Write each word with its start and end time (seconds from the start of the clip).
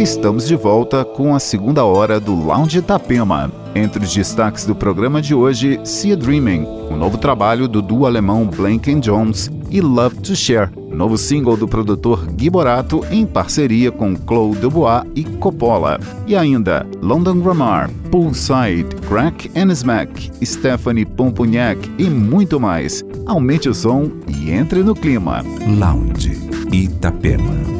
Estamos 0.00 0.48
de 0.48 0.56
volta 0.56 1.04
com 1.04 1.34
a 1.34 1.38
segunda 1.38 1.84
hora 1.84 2.18
do 2.18 2.34
Lounge 2.34 2.78
Itapema. 2.78 3.52
Entre 3.74 4.02
os 4.02 4.14
destaques 4.14 4.64
do 4.64 4.74
programa 4.74 5.20
de 5.20 5.34
hoje, 5.34 5.78
See 5.84 6.16
Dreaming, 6.16 6.62
o 6.62 6.94
um 6.94 6.96
novo 6.96 7.18
trabalho 7.18 7.68
do 7.68 7.82
duo 7.82 8.06
alemão 8.06 8.46
Blank 8.46 8.94
Jones, 8.94 9.50
e 9.70 9.78
Love 9.82 10.16
to 10.20 10.34
Share, 10.34 10.70
novo 10.90 11.18
single 11.18 11.54
do 11.54 11.68
produtor 11.68 12.24
Gui 12.32 12.48
Borato 12.48 13.04
em 13.10 13.26
parceria 13.26 13.92
com 13.92 14.16
Claude 14.16 14.60
Dubois 14.60 15.04
e 15.14 15.22
Coppola. 15.22 16.00
E 16.26 16.34
ainda 16.34 16.86
London 17.02 17.38
Grammar, 17.40 17.90
Poolside, 18.10 18.88
Crack 19.06 19.50
and 19.54 19.70
Smack, 19.70 20.30
Stephanie 20.42 21.04
Pompunhac 21.04 21.78
e 21.98 22.04
muito 22.04 22.58
mais. 22.58 23.04
Aumente 23.26 23.68
o 23.68 23.74
som 23.74 24.10
e 24.26 24.50
entre 24.50 24.82
no 24.82 24.94
clima. 24.94 25.44
Lounge 25.78 26.40
Itapema. 26.72 27.79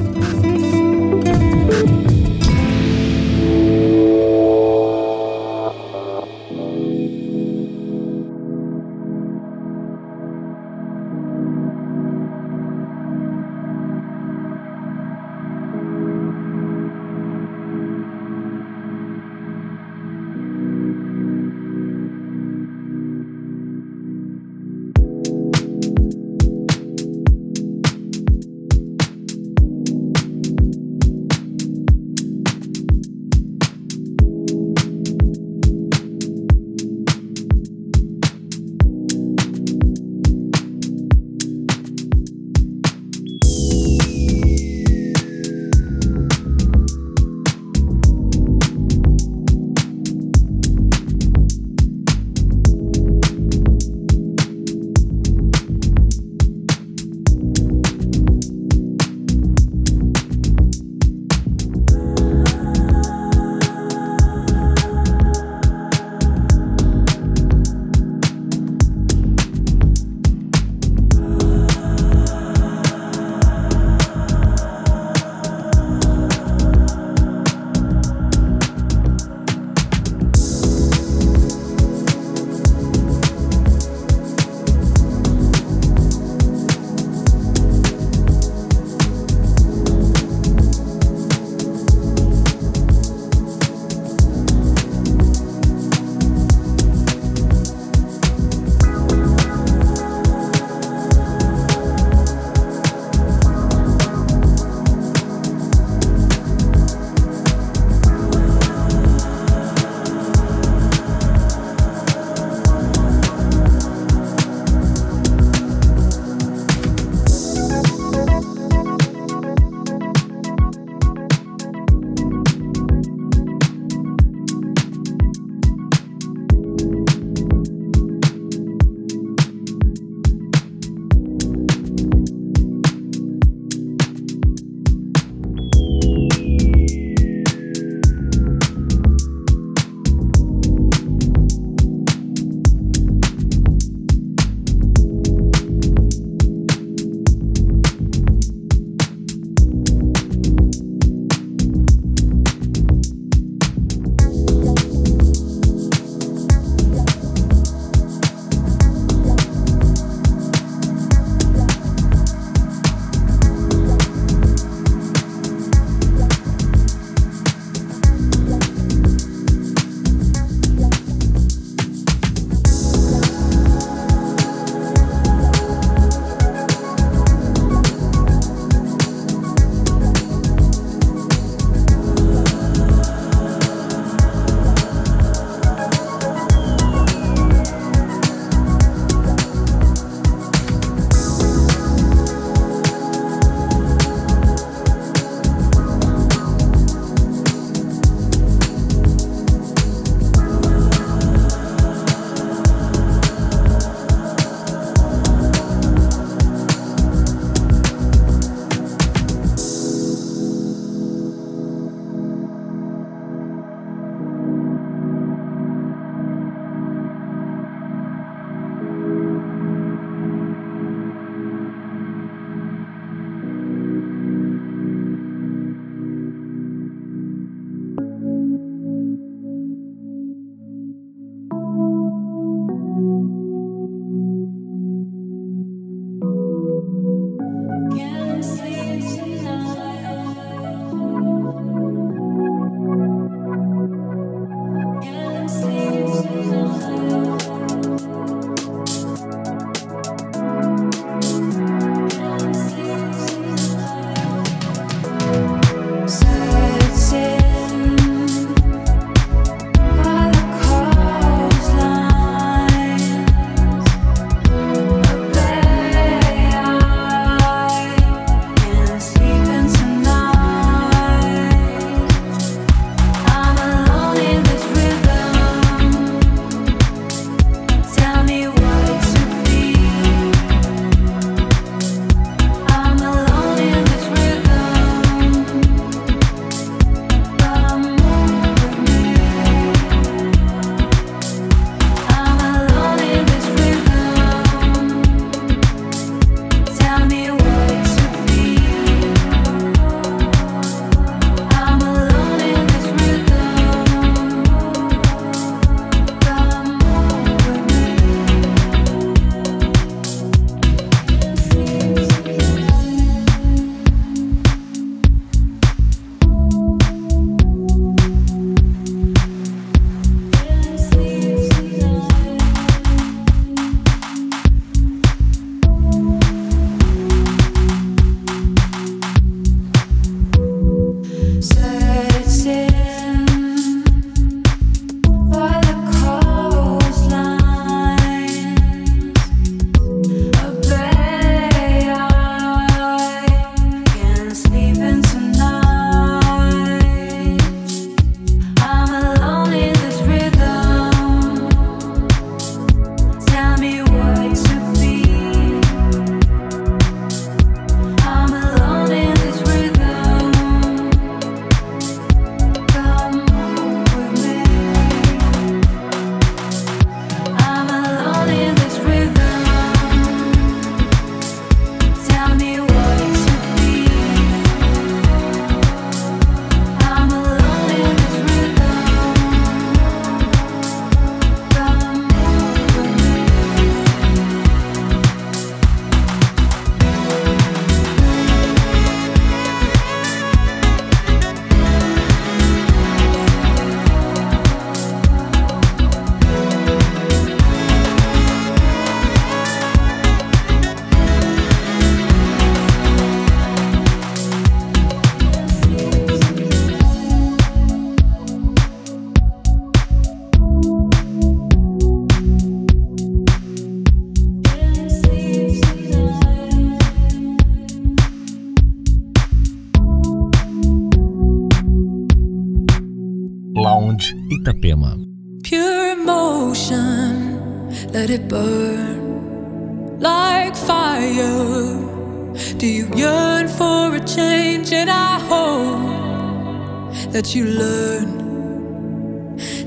learn 437.61 438.07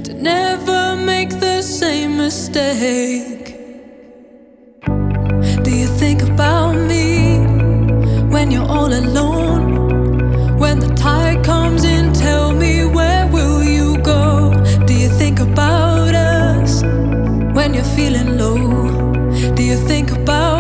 to 0.06 0.12
never 0.14 0.96
make 0.96 1.32
the 1.40 1.62
same 1.62 2.18
mistake. 2.18 3.46
Do 5.66 5.72
you 5.82 5.90
think 6.02 6.20
about 6.32 6.76
me 6.92 7.08
when 8.34 8.52
you're 8.52 8.72
all 8.78 8.92
alone? 9.04 9.64
When 10.64 10.80
the 10.80 10.92
tide 11.06 11.40
comes 11.46 11.84
in, 11.84 12.14
tell 12.14 12.48
me 12.64 12.74
where 12.98 13.26
will 13.36 13.62
you 13.64 13.88
go? 14.14 14.24
Do 14.88 14.94
you 15.04 15.10
think 15.22 15.40
about 15.40 16.14
us 16.16 16.72
when 17.58 17.74
you're 17.76 17.92
feeling 17.98 18.30
low? 18.42 18.62
Do 19.58 19.62
you 19.72 19.78
think 19.92 20.08
about 20.12 20.53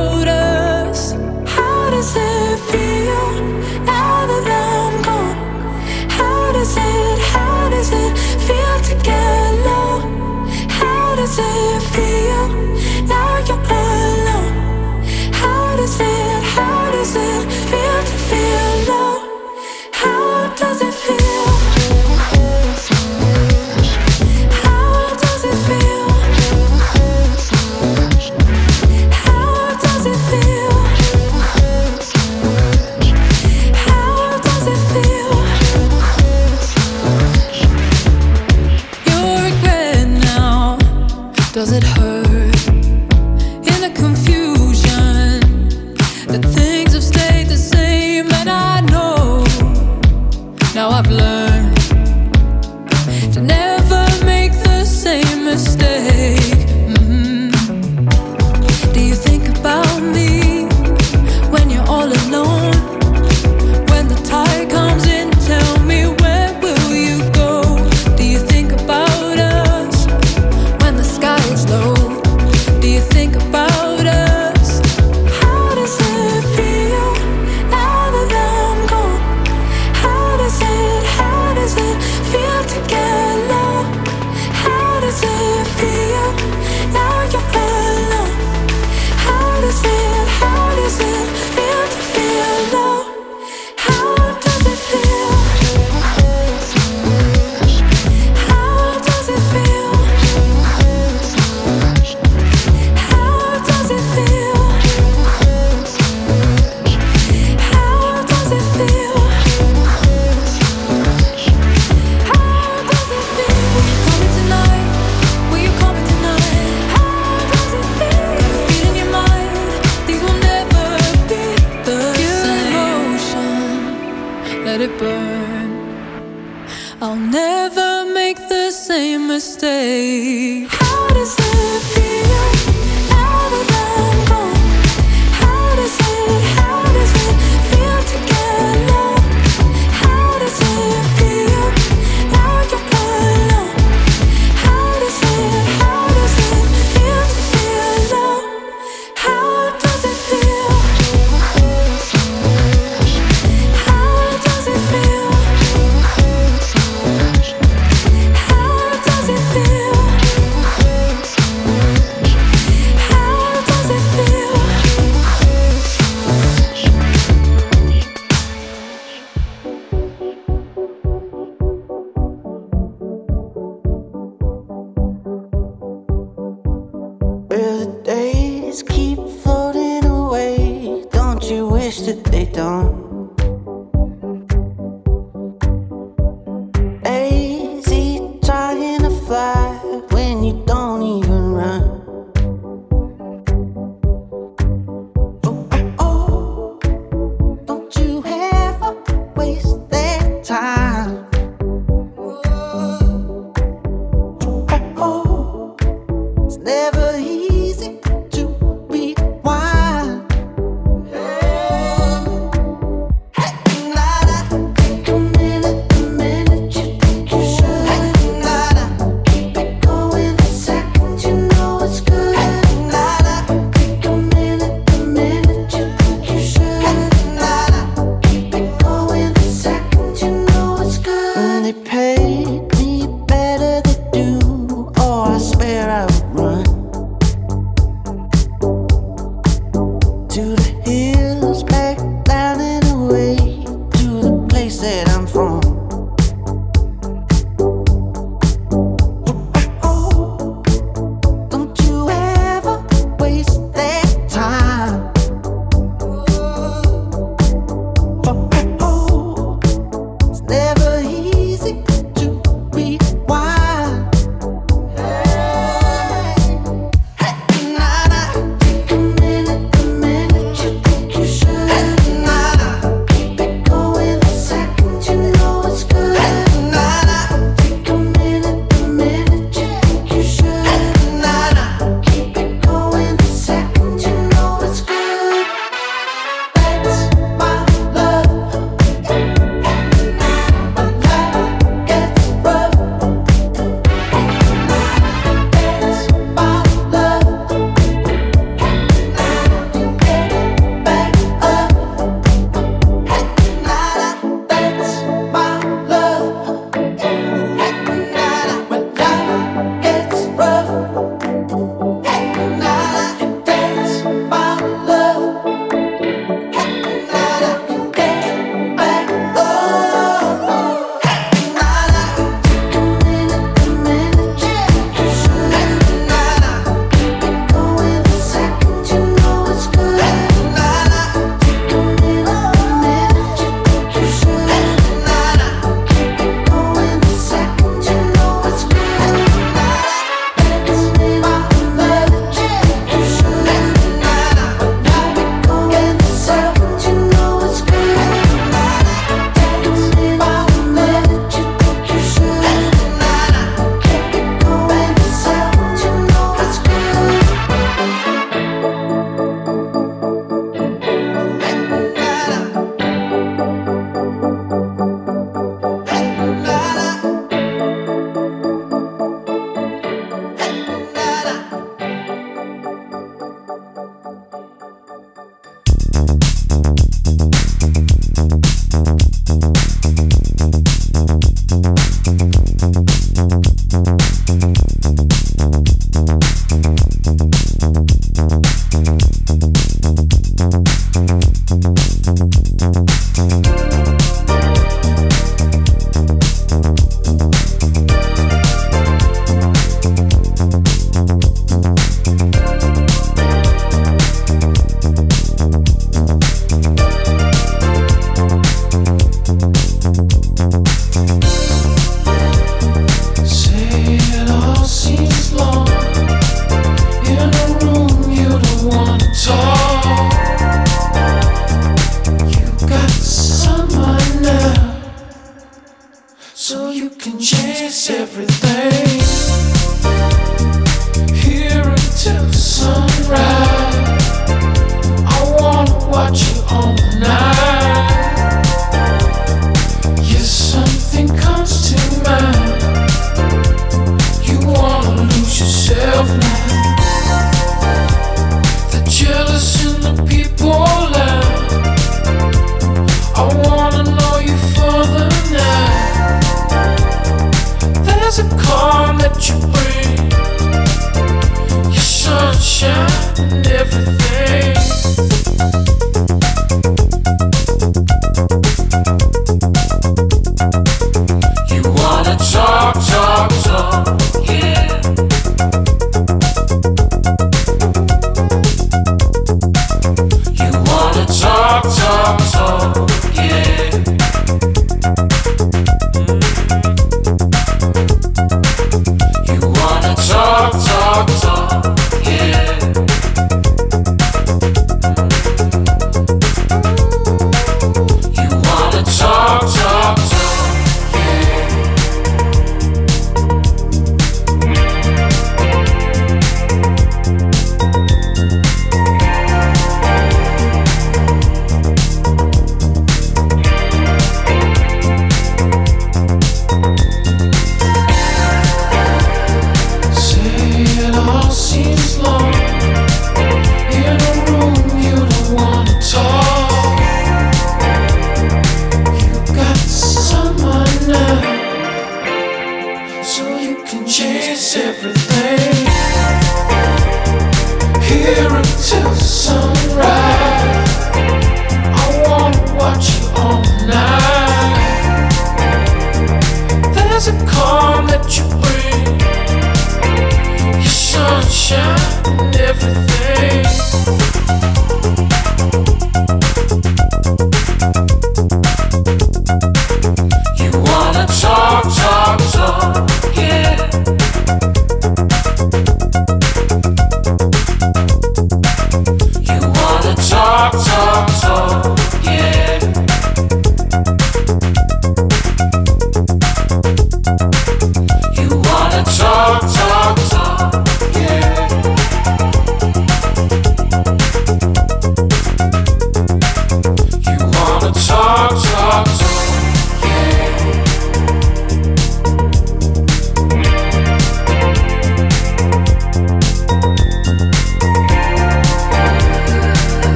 talk, 562.87 563.12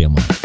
прямо. 0.00 0.39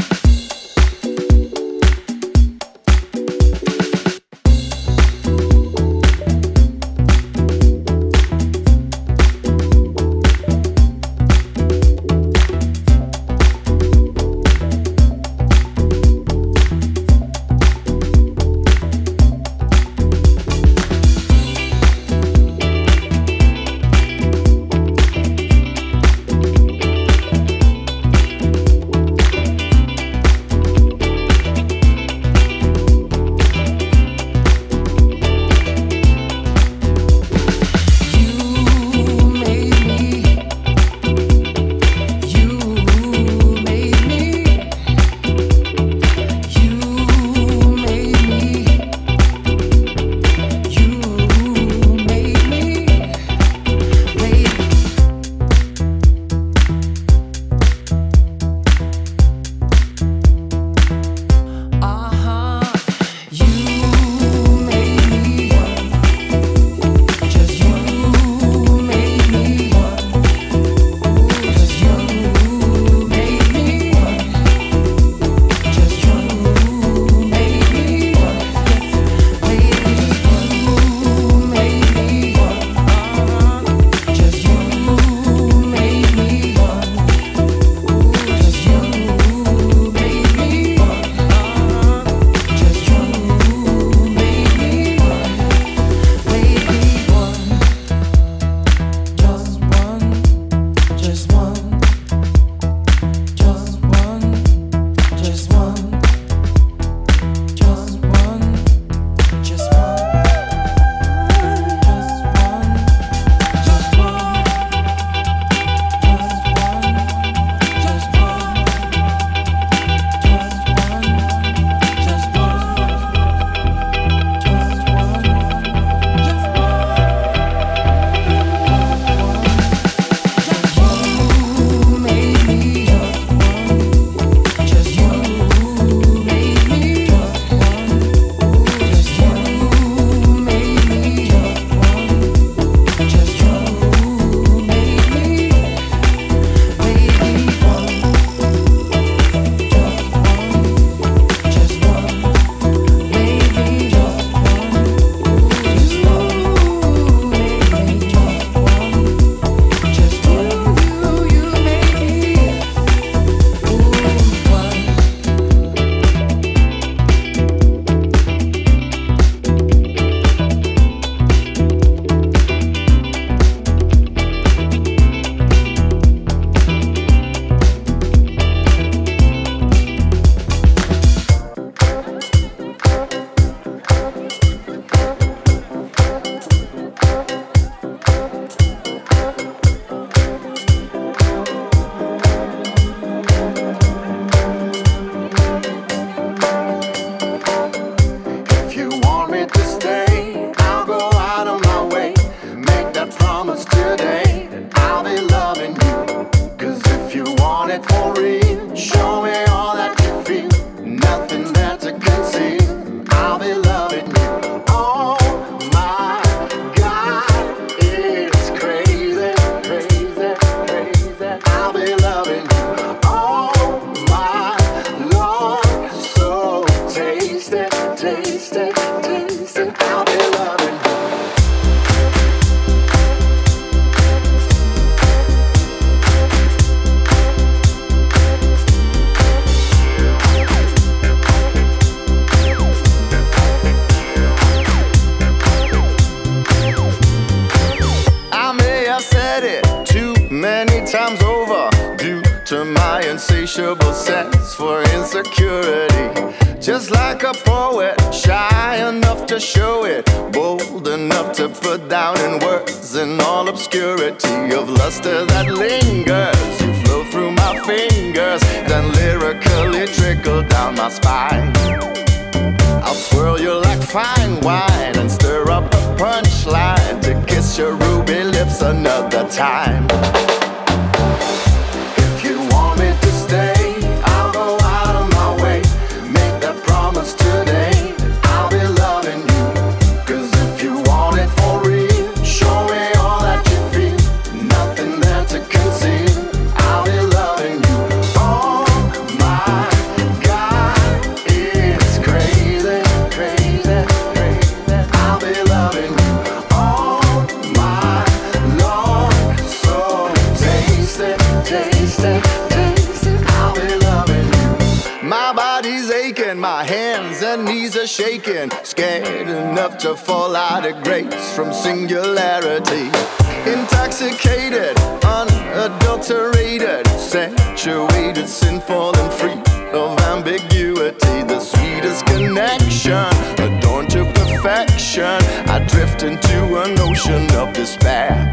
perfection. 334.46 335.04
I 335.50 335.66
drift 335.68 336.04
into 336.04 336.62
an 336.62 336.78
ocean 336.80 337.26
of 337.36 337.52
despair. 337.54 338.30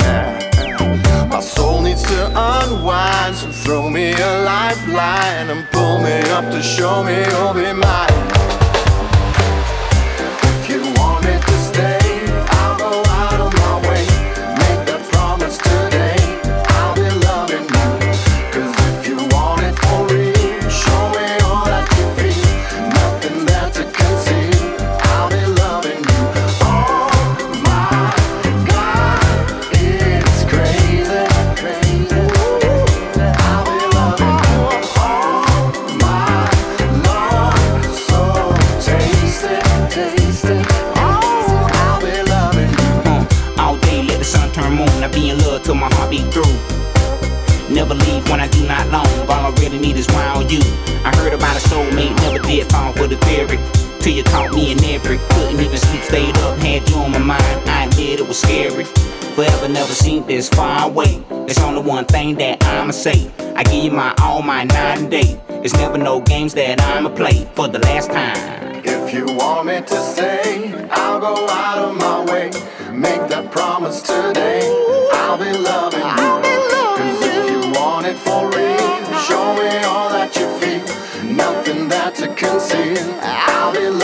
My 1.30 1.40
soul 1.40 1.80
needs 1.80 2.02
to 2.02 2.26
unwind, 2.26 3.34
so 3.34 3.50
throw 3.50 3.88
me 3.88 4.12
a 4.12 4.42
lifeline 4.44 5.48
and 5.48 5.66
pull 5.70 6.02
me 6.02 6.20
up 6.30 6.50
to 6.52 6.62
show 6.62 7.02
me 7.02 7.16
you'll 7.30 7.54
be 7.54 7.72
mine. 7.72 8.51
ain't 52.02 52.16
never 52.22 52.38
did 52.38 52.70
fall 52.70 52.92
for 52.92 53.06
the 53.06 53.16
theory. 53.28 53.58
Till 54.00 54.14
you 54.14 54.24
caught 54.24 54.52
me 54.52 54.72
in 54.72 54.84
every. 54.84 55.18
Couldn't 55.30 55.60
even 55.60 55.78
sleep, 55.78 56.02
stayed 56.02 56.36
up, 56.38 56.58
had 56.58 56.88
you 56.88 56.96
on 56.96 57.12
my 57.12 57.18
mind. 57.18 57.68
I 57.68 57.84
admit 57.84 58.20
it 58.20 58.26
was 58.26 58.40
scary. 58.40 58.84
Forever 59.34 59.68
never 59.68 59.92
seen 59.92 60.26
this 60.26 60.48
far 60.48 60.88
away. 60.88 61.22
It's 61.48 61.60
only 61.60 61.82
one 61.82 62.04
thing 62.04 62.34
that 62.36 62.62
I'ma 62.64 62.90
say. 62.92 63.30
I 63.56 63.62
give 63.64 63.84
you 63.84 63.90
my 63.90 64.14
all, 64.20 64.42
my 64.42 64.64
night 64.64 64.98
and 64.98 65.10
day. 65.10 65.40
It's 65.64 65.74
never 65.74 65.96
no 65.96 66.20
games 66.20 66.54
that 66.54 66.80
I'ma 66.80 67.10
play 67.10 67.48
for 67.54 67.68
the 67.68 67.78
last 67.78 68.10
time. 68.10 68.82
If 68.84 69.14
you 69.14 69.26
want 69.36 69.68
me 69.68 69.80
to 69.80 69.96
stay, 69.96 70.88
I'll 70.90 71.20
go 71.20 71.48
out 71.48 71.78
of 71.78 71.96
my 71.96 72.24
way. 72.24 72.50
Make 72.90 73.28
that 73.28 73.50
promise 73.52 74.02
today. 74.02 75.01
to 82.22 82.34
conceal. 82.36 83.18
I'll 83.20 83.72
be. 83.72 84.01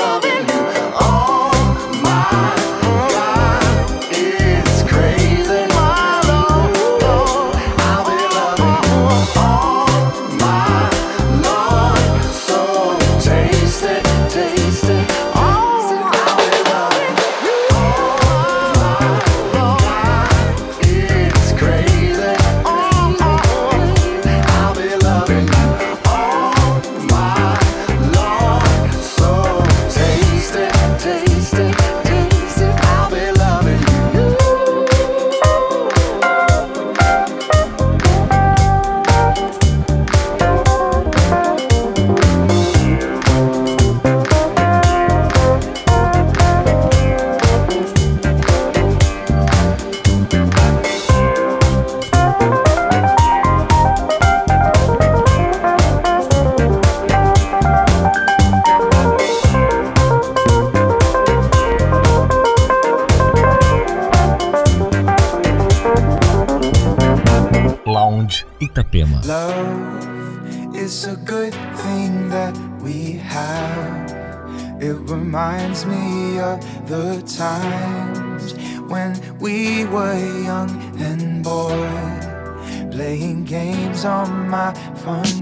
me 75.89 76.41
of 76.41 76.61
the 76.89 77.23
times 77.27 78.55
when 78.91 79.11
we 79.39 79.85
were 79.87 80.19
young 80.43 80.71
and 81.01 81.45
boy, 81.45 82.91
playing 82.91 83.45
games 83.45 84.05
on 84.05 84.49
my 84.49 84.73
phone. 85.03 85.38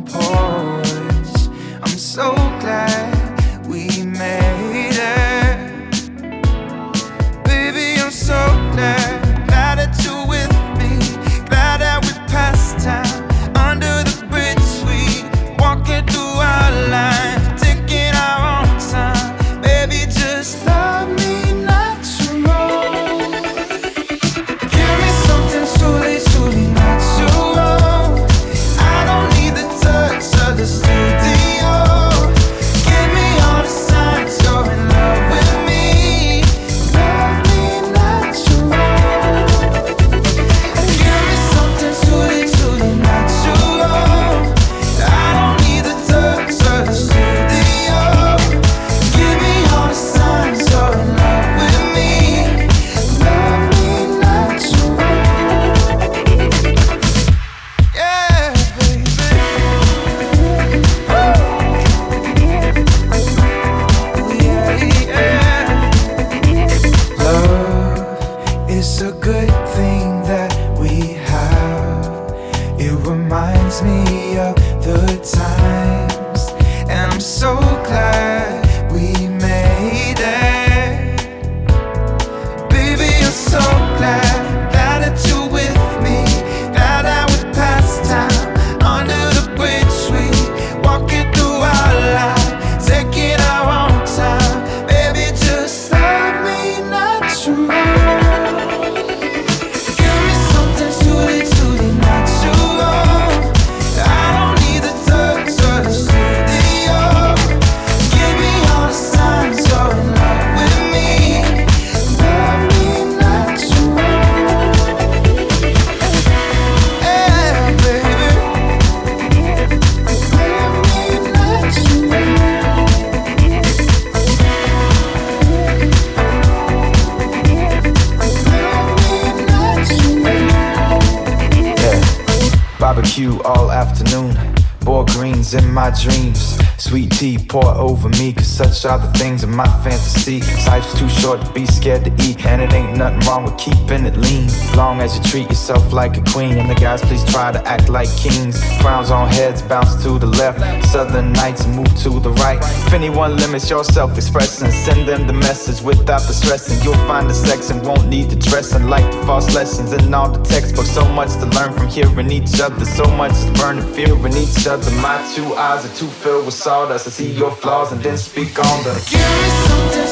As 145.07 145.17
you 145.17 145.23
treat 145.23 145.49
yourself 145.49 145.93
like 145.93 146.17
a 146.17 146.23
queen, 146.33 146.59
and 146.59 146.69
the 146.69 146.75
guys 146.75 147.01
please 147.01 147.25
try 147.33 147.53
to 147.53 147.63
act 147.67 147.89
like 147.89 148.11
kings. 148.17 148.61
Crowns 148.81 149.11
on 149.13 149.29
heads 149.29 149.63
bounce 149.63 150.03
to 150.03 150.19
the 150.19 150.27
left, 150.27 150.59
southern 150.87 151.33
nights 151.33 151.65
move 151.69 151.93
to 152.03 152.11
the 152.19 152.33
right. 152.45 152.59
If 152.87 152.93
anyone 152.93 153.37
limits 153.37 153.71
your 153.71 153.85
self 153.85 154.17
expression, 154.17 154.71
send 154.73 155.09
them 155.09 155.29
the 155.29 155.33
message 155.33 155.81
without 155.81 156.23
the 156.23 156.35
stressing. 156.35 156.83
You'll 156.83 157.07
find 157.07 157.31
the 157.31 157.35
sex 157.35 157.71
and 157.71 157.87
won't 157.87 158.09
need 158.09 158.31
the 158.31 158.37
dressing, 158.51 158.89
like 158.89 159.09
the 159.13 159.25
false 159.25 159.55
lessons 159.55 159.93
in 159.93 160.13
all 160.13 160.29
the 160.29 160.43
textbooks. 160.43 160.91
So 160.91 161.07
much 161.13 161.31
to 161.41 161.47
learn 161.57 161.73
from 161.73 161.87
hearing 161.87 162.31
each 162.33 162.61
other, 162.61 162.85
so 162.85 163.07
much 163.17 163.33
is 163.33 163.51
burning 163.61 163.87
fear 163.95 164.15
in 164.27 164.37
each 164.37 164.67
other. 164.67 164.91
My 165.01 165.17
two 165.37 165.55
eyes 165.55 165.85
are 165.87 165.95
too 165.95 166.09
filled 166.09 166.47
with 166.47 166.55
sawdust. 166.55 167.07
I 167.07 167.11
see 167.11 167.31
your 167.31 167.53
flaws 167.53 167.93
and 167.93 168.03
then 168.03 168.19
speak 168.19 168.59
on 168.59 168.83
them. 168.83 168.97
Give 169.09 169.21
me 169.41 169.49
something 169.69 170.07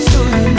soothing, 0.00 0.55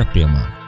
Itapema. 0.00 0.59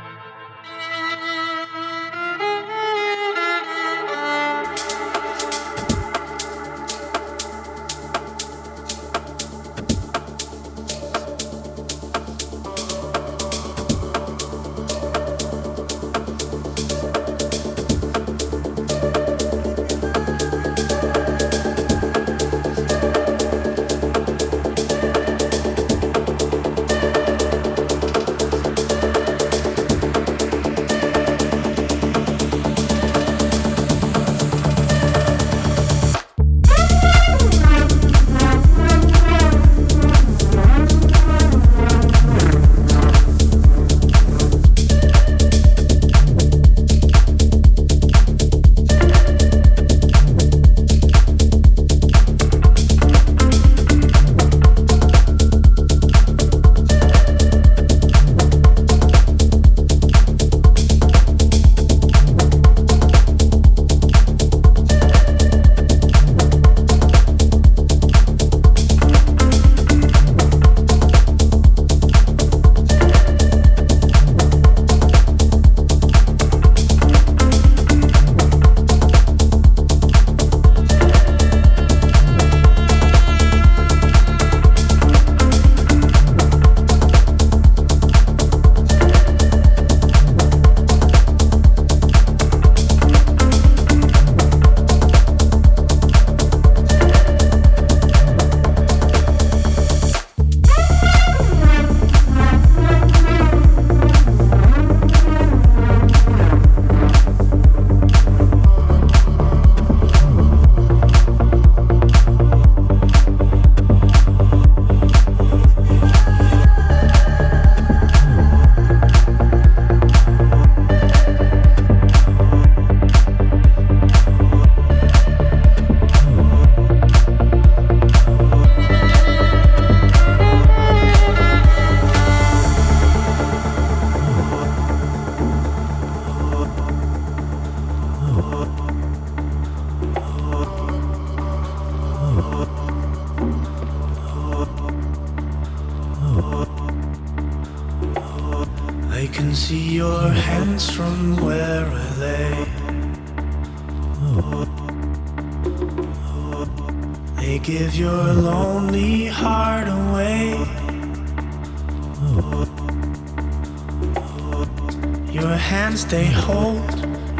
Hold, 166.43 166.91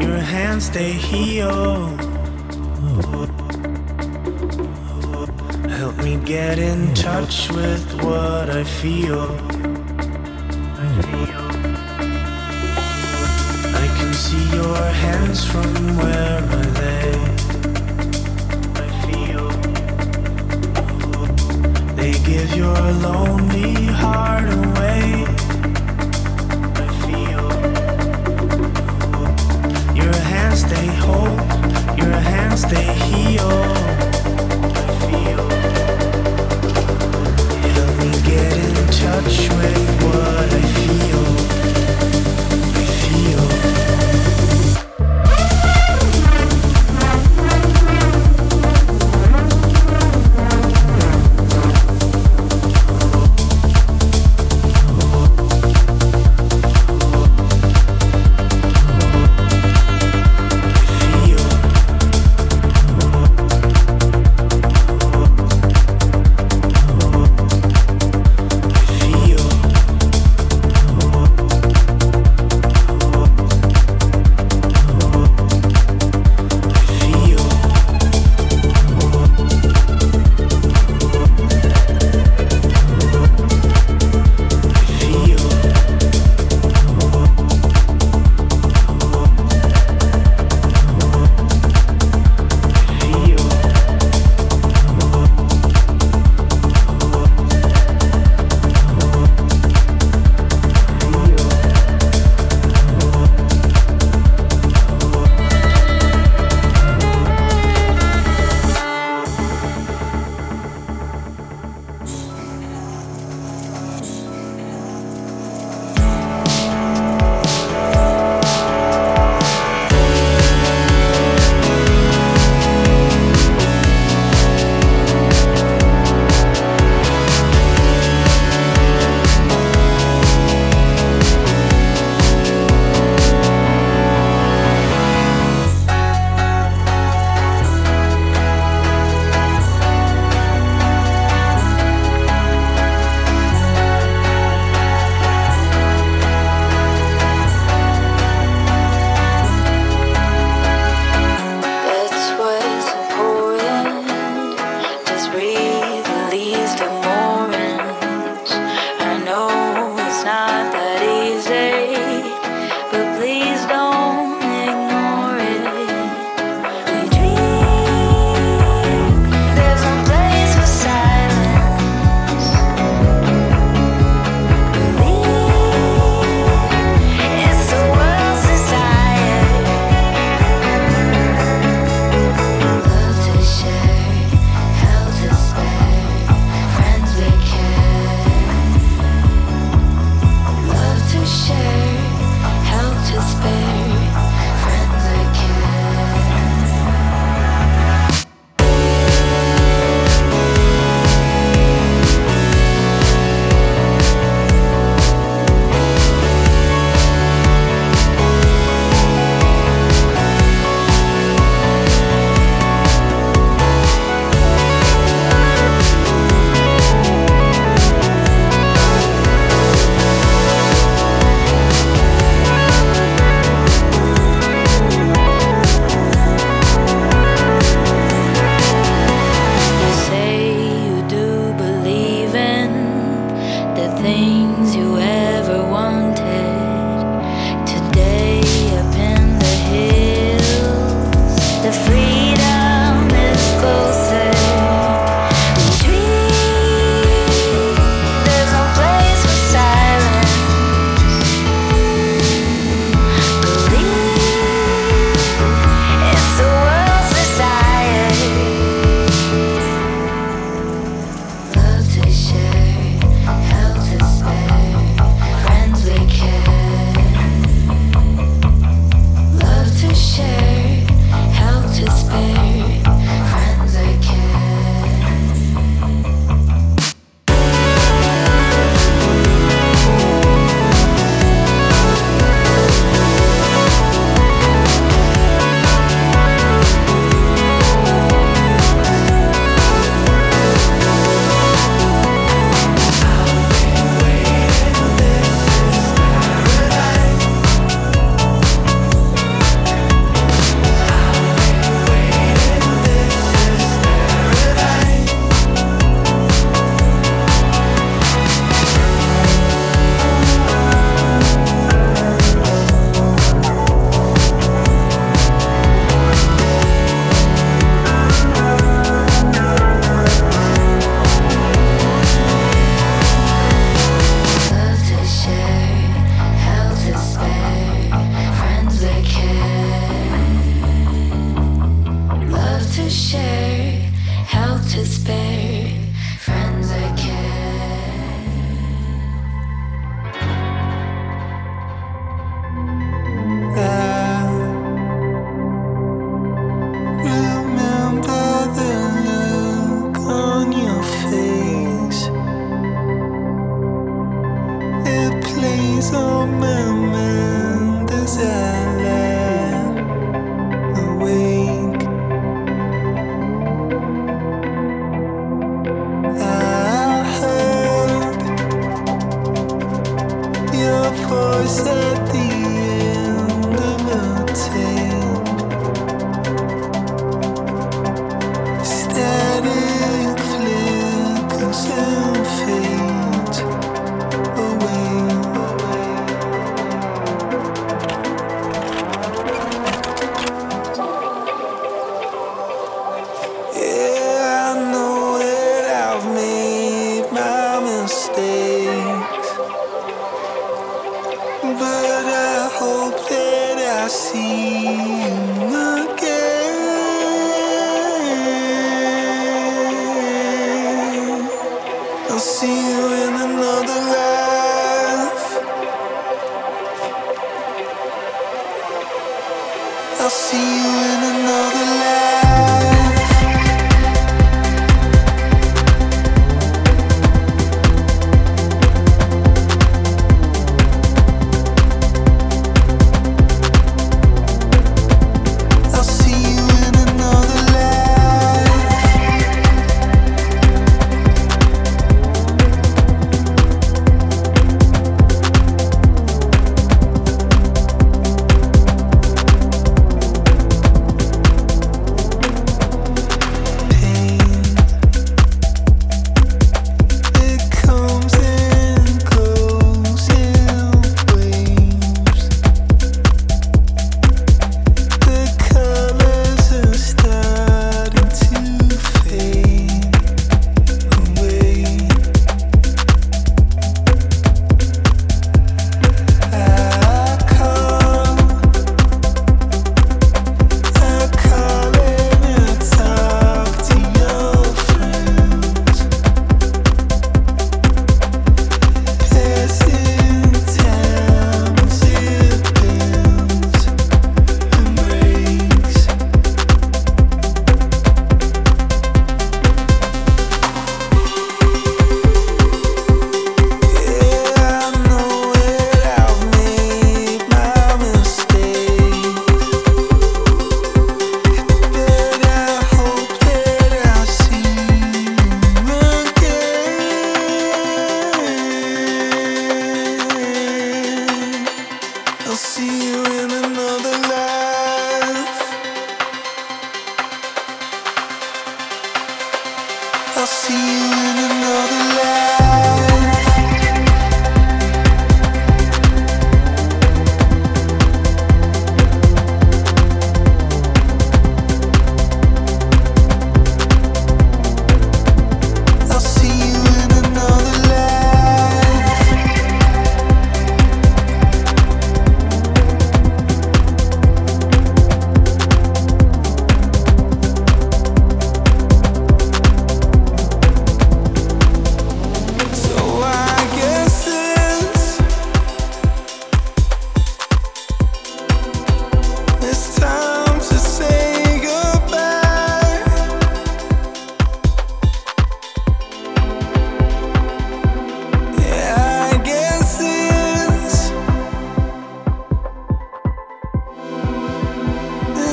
your 0.01 0.17
hands 0.17 0.69
they 0.69 0.93
heal. 0.93 1.87
Help 5.79 5.97
me 5.97 6.15
get 6.23 6.57
in 6.57 6.93
touch 6.93 7.49
with 7.51 7.85
what 8.01 8.49
I 8.49 8.63
feel. 8.63 9.27
I 13.83 13.87
can 13.97 14.13
see 14.13 14.45
your 14.59 14.83
hands 15.03 15.39
from 15.51 15.71
where 15.99 16.39
I 16.59 16.63
lay. 16.79 17.13
I 18.83 18.87
feel 19.05 19.47
they 21.99 22.13
give 22.29 22.49
your 22.55 22.81
lonely 23.07 23.73
heart 24.01 24.47
away. 24.61 25.25
Hold, 31.05 31.39
your 31.97 32.17
hands 32.31 32.61
they 32.63 32.89
feel. 33.05 33.51
Help 37.75 37.93
me 38.01 38.11
get 38.31 38.53
in 38.67 38.75
touch 39.03 39.37
with 39.57 39.83
what 40.03 40.47
I 40.53 40.63
feel. 40.75 41.52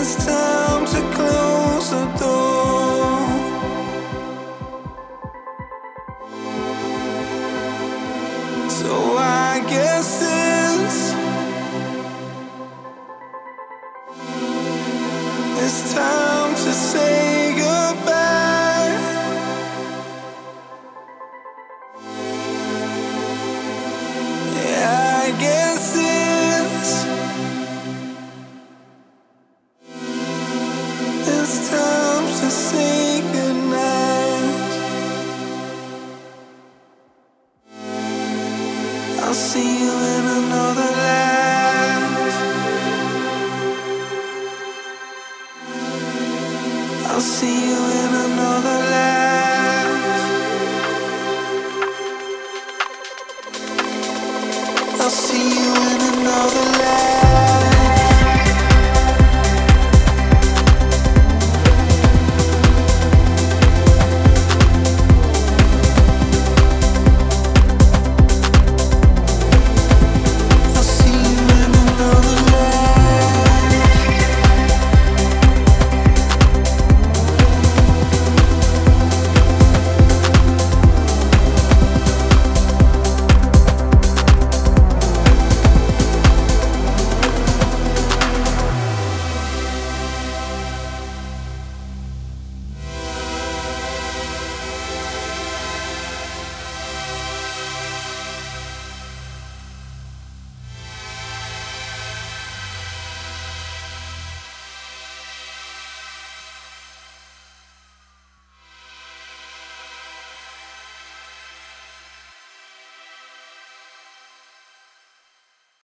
It's 0.03 0.50